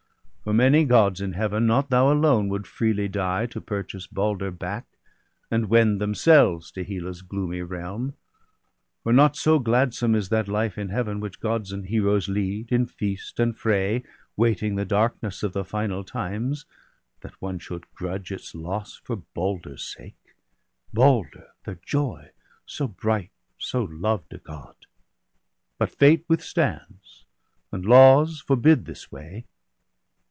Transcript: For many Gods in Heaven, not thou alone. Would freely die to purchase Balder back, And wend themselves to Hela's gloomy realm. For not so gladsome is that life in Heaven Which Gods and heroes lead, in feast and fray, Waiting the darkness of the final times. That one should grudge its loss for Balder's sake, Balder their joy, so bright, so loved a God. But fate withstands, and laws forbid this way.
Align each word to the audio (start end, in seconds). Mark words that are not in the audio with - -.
For 0.43 0.53
many 0.55 0.85
Gods 0.85 1.21
in 1.21 1.33
Heaven, 1.33 1.67
not 1.67 1.91
thou 1.91 2.11
alone. 2.11 2.49
Would 2.49 2.65
freely 2.65 3.07
die 3.07 3.45
to 3.45 3.61
purchase 3.61 4.07
Balder 4.07 4.49
back, 4.49 4.85
And 5.51 5.69
wend 5.69 6.01
themselves 6.01 6.71
to 6.71 6.83
Hela's 6.83 7.21
gloomy 7.21 7.61
realm. 7.61 8.15
For 9.03 9.13
not 9.13 9.35
so 9.37 9.59
gladsome 9.59 10.15
is 10.15 10.29
that 10.29 10.47
life 10.47 10.79
in 10.79 10.89
Heaven 10.89 11.19
Which 11.19 11.39
Gods 11.39 11.71
and 11.71 11.85
heroes 11.85 12.27
lead, 12.27 12.71
in 12.71 12.87
feast 12.87 13.39
and 13.39 13.55
fray, 13.55 14.03
Waiting 14.35 14.75
the 14.75 14.83
darkness 14.83 15.43
of 15.43 15.53
the 15.53 15.63
final 15.63 16.03
times. 16.03 16.65
That 17.21 17.39
one 17.39 17.59
should 17.59 17.85
grudge 17.93 18.31
its 18.31 18.55
loss 18.55 18.95
for 19.03 19.17
Balder's 19.17 19.83
sake, 19.83 20.33
Balder 20.91 21.51
their 21.65 21.79
joy, 21.85 22.31
so 22.65 22.87
bright, 22.87 23.29
so 23.59 23.83
loved 23.83 24.33
a 24.33 24.39
God. 24.39 24.75
But 25.77 25.91
fate 25.91 26.25
withstands, 26.27 27.25
and 27.71 27.85
laws 27.85 28.41
forbid 28.41 28.85
this 28.85 29.11
way. 29.11 29.45